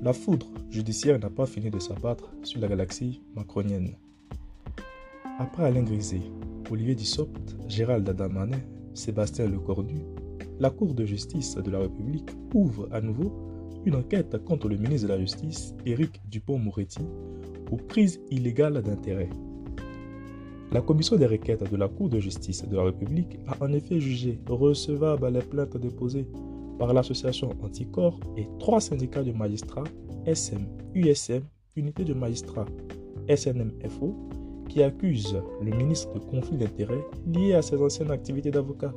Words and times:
La 0.00 0.12
foudre 0.12 0.46
judiciaire 0.70 1.18
n'a 1.18 1.28
pas 1.28 1.44
fini 1.44 1.70
de 1.70 1.80
s'abattre 1.80 2.30
sur 2.44 2.60
la 2.60 2.68
galaxie 2.68 3.20
macronienne. 3.34 3.96
Après 5.40 5.64
Alain 5.64 5.82
Griset, 5.82 6.22
Olivier 6.70 6.94
Dussopt, 6.94 7.56
Gérald 7.66 8.08
Adamanet, 8.08 8.64
Sébastien 8.94 9.48
Lecornu, 9.48 10.02
la 10.60 10.70
Cour 10.70 10.94
de 10.94 11.04
justice 11.04 11.56
de 11.56 11.70
la 11.70 11.80
République 11.80 12.30
ouvre 12.54 12.88
à 12.92 13.00
nouveau 13.00 13.32
une 13.86 13.96
enquête 13.96 14.36
contre 14.44 14.68
le 14.68 14.76
ministre 14.76 15.08
de 15.08 15.12
la 15.12 15.18
Justice, 15.18 15.74
Éric 15.84 16.20
Dupont-Moretti, 16.30 17.02
pour 17.66 17.84
prise 17.84 18.20
illégale 18.30 18.80
d'intérêt. 18.82 19.30
La 20.70 20.80
commission 20.80 21.16
des 21.16 21.26
requêtes 21.26 21.68
de 21.68 21.76
la 21.76 21.88
Cour 21.88 22.08
de 22.08 22.20
justice 22.20 22.64
de 22.64 22.76
la 22.76 22.84
République 22.84 23.38
a 23.48 23.64
en 23.64 23.72
effet 23.72 23.98
jugé 23.98 24.38
recevable 24.46 25.28
les 25.28 25.42
plaintes 25.42 25.76
déposées 25.76 26.26
par 26.78 26.92
l'association 26.92 27.50
Anticorps 27.62 28.20
et 28.36 28.46
trois 28.58 28.80
syndicats 28.80 29.22
de 29.22 29.32
magistrats, 29.32 29.84
SM, 30.26 30.66
USM, 30.94 31.42
Unité 31.76 32.04
de 32.04 32.14
magistrats, 32.14 32.66
SNMFO, 33.28 34.16
qui 34.68 34.82
accusent 34.82 35.40
le 35.62 35.70
ministre 35.74 36.12
de 36.18 36.24
conflit 36.24 36.56
d'intérêts 36.56 37.04
lié 37.26 37.54
à 37.54 37.62
ses 37.62 37.80
anciennes 37.80 38.10
activités 38.10 38.50
d'avocat. 38.50 38.92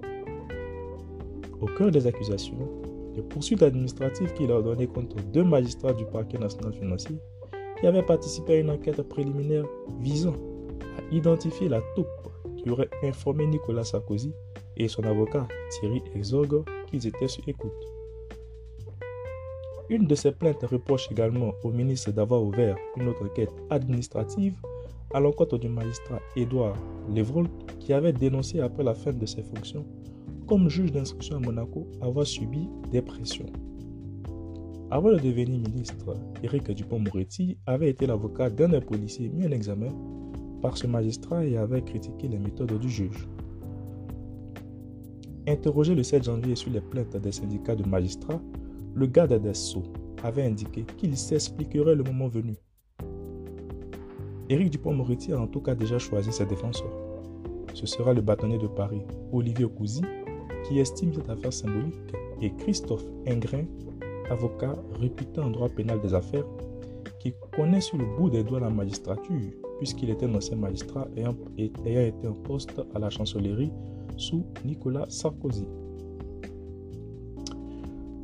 Au 1.59 1.67
cœur 1.67 1.91
des 1.91 2.08
accusations, 2.08 2.58
les 3.16 3.22
poursuites 3.22 3.62
administratives 3.62 4.34
qu'il 4.34 4.52
a 4.52 4.55
ordonnées 4.55 4.88
contre 4.88 5.17
deux 5.31 5.44
magistrats 5.44 5.94
du 5.94 6.05
parquet 6.05 6.38
national 6.38 6.73
financier 6.73 7.17
qui 7.80 7.88
avaient 7.88 8.03
participé 8.03 8.53
à 8.53 8.58
une 8.58 8.70
enquête 8.70 9.02
préliminaire 9.03 9.66
visant 10.00 10.36
à 10.98 11.13
identifier 11.16 11.70
la 11.70 11.81
taupe 11.95 12.08
qui 12.58 12.70
aurait 12.70 12.89
informé 13.03 13.45
Nicolas 13.48 13.84
Sarkozy 13.84 14.34
et 14.77 14.88
son 14.88 15.03
avocat 15.03 15.48
Thierry 15.70 16.02
Exorgue 16.16 16.64
qu'ils 16.88 17.08
étaient 17.08 17.27
sur 17.27 17.47
écoute. 17.47 17.72
Une 19.89 20.08
de 20.08 20.16
ces 20.16 20.31
plaintes 20.31 20.64
reproche 20.64 21.11
également 21.11 21.52
au 21.64 21.69
ministre 21.72 22.11
d'avoir 22.11 22.41
ouvert 22.41 22.77
une 22.97 23.09
autre 23.09 23.25
enquête 23.25 23.53
administrative 23.69 24.55
à 25.14 25.19
l'encontre 25.19 25.58
du 25.58 25.67
magistrat 25.67 26.22
Édouard 26.36 26.77
Levrault 27.14 27.47
qui 27.80 27.92
avait 27.92 28.14
dénoncé 28.14 28.61
après 28.61 28.83
la 28.83 28.94
fin 28.94 29.11
de 29.11 29.25
ses 29.25 29.44
fonctions 29.44 29.86
comme 30.47 30.69
juge 30.69 30.92
d'instruction 30.92 31.38
à 31.38 31.39
Monaco 31.39 31.88
avoir 32.02 32.25
subi 32.25 32.67
des 32.92 33.02
pressions. 33.02 33.52
Avant 34.89 35.11
de 35.11 35.19
devenir 35.19 35.59
ministre, 35.59 36.17
Éric 36.44 36.69
Dupont-Moretti 36.72 37.58
avait 37.66 37.89
été 37.89 38.05
l'avocat 38.05 38.49
d'un 38.49 38.69
des 38.69 38.81
policiers 38.81 39.30
mis 39.30 39.47
en 39.47 39.52
examen 39.52 39.88
par 40.61 40.77
ce 40.77 40.88
magistrat 40.88 41.45
et 41.45 41.55
avait 41.55 41.81
critiqué 41.81 42.27
les 42.27 42.39
méthodes 42.39 42.77
du 42.77 42.89
juge. 42.89 43.27
Interrogé 45.47 45.95
le 45.95 46.03
7 46.03 46.23
janvier 46.23 46.56
sur 46.56 46.72
les 46.72 46.81
plaintes 46.81 47.17
des 47.17 47.31
syndicats 47.31 47.75
de 47.75 47.84
magistrats, 47.88 48.39
le 48.94 49.08
garde 49.08 49.34
des 49.42 49.56
Sceaux 49.56 49.83
avait 50.23 50.44
indiqué 50.45 50.86
qu'il 50.98 51.17
s'expliquerait 51.17 51.95
le 51.95 52.03
moment 52.03 52.28
venu. 52.28 52.53
Éric 54.50 54.70
Dupont-Moretti 54.70 55.33
a 55.33 55.39
en 55.39 55.48
tout 55.48 55.61
cas 55.61 55.73
déjà 55.73 55.98
choisi 55.98 56.31
ses 56.31 56.45
défenseurs. 56.45 56.94
Ce 57.73 57.88
sera 57.88 58.14
le 58.14 58.22
bâtonnier 58.22 58.59
de 58.59 58.67
Paris, 58.67 59.02
Olivier 59.31 59.67
Cousy, 59.67 60.03
qui 60.67 60.80
estime 60.80 61.11
cette 61.14 61.30
affaire 61.30 61.53
symbolique, 61.53 61.95
et 62.39 62.53
Christophe 62.58 63.05
Ingrin, 63.26 63.66
avocat 64.30 64.76
réputé 65.00 65.42
en 65.42 65.50
droit 65.50 65.70
pénal 65.70 66.00
des 66.02 66.14
affaires, 66.14 66.45
qui 67.20 67.33
connaît 67.55 67.81
sur 67.81 67.98
le 67.98 68.05
bout 68.17 68.30
des 68.30 68.44
doigts 68.44 68.59
la 68.59 68.70
magistrature, 68.70 69.53
puisqu'il 69.81 70.11
était 70.11 70.27
un 70.27 70.35
ancien 70.35 70.55
magistrat 70.57 71.07
ayant, 71.17 71.35
été 71.57 72.27
en 72.27 72.33
poste 72.33 72.79
à 72.93 72.99
la 72.99 73.09
chancellerie 73.09 73.71
sous 74.15 74.45
Nicolas 74.63 75.07
Sarkozy. 75.09 75.65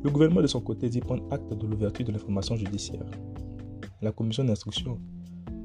Le 0.04 0.08
gouvernement 0.08 0.40
de 0.40 0.46
son 0.46 0.60
côté 0.60 0.88
dit 0.88 1.00
prendre 1.00 1.24
acte 1.32 1.52
de 1.52 1.66
l'ouverture 1.66 2.06
de 2.06 2.12
l'information 2.12 2.54
judiciaire. 2.54 3.04
La 4.00 4.12
commission 4.12 4.44
d'instruction 4.44 5.00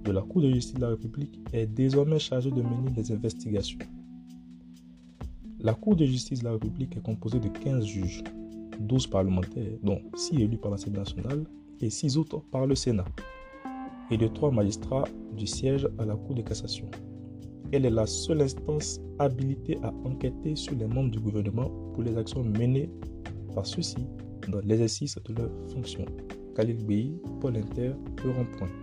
de 0.03 0.11
la 0.11 0.23
Cour 0.23 0.41
de 0.41 0.49
justice 0.49 0.73
de 0.73 0.81
la 0.81 0.89
République 0.89 1.39
est 1.53 1.67
désormais 1.67 2.17
chargée 2.17 2.49
de 2.49 2.63
mener 2.63 2.89
des 2.89 3.11
investigations. 3.11 3.77
La 5.59 5.75
Cour 5.75 5.95
de 5.95 6.05
justice 6.05 6.39
de 6.39 6.45
la 6.45 6.53
République 6.53 6.97
est 6.97 7.03
composée 7.03 7.39
de 7.39 7.49
15 7.49 7.85
juges, 7.85 8.23
12 8.79 9.05
parlementaires, 9.05 9.77
dont 9.83 10.01
6 10.15 10.41
élus 10.41 10.57
par 10.57 10.71
l'Assemblée 10.71 11.01
nationale 11.01 11.45
et 11.81 11.91
6 11.91 12.17
autres 12.17 12.39
par 12.49 12.65
le 12.65 12.73
Sénat, 12.73 13.05
et 14.11 14.17
de 14.17 14.27
3 14.27 14.51
magistrats 14.51 15.05
du 15.35 15.47
siège 15.47 15.87
à 15.99 16.05
la 16.05 16.15
Cour 16.15 16.35
de 16.35 16.41
cassation. 16.41 16.89
Elle 17.71 17.85
est 17.85 17.89
la 17.89 18.05
seule 18.05 18.41
instance 18.41 18.99
habilitée 19.19 19.77
à 19.81 19.91
enquêter 20.05 20.55
sur 20.55 20.75
les 20.75 20.85
membres 20.85 21.11
du 21.11 21.19
gouvernement 21.19 21.69
pour 21.93 22.03
les 22.03 22.15
actions 22.17 22.43
menées 22.43 22.89
par 23.55 23.65
ceux-ci 23.65 24.05
dans 24.49 24.59
l'exercice 24.59 25.17
de 25.25 25.33
leurs 25.33 25.51
fonctions. 25.71 26.05
Khalil 26.55 26.85
Bey, 26.85 27.13
Paul 27.41 27.57
Inter, 27.57 27.93
Le 28.23 28.31
Rond-Point. 28.31 28.82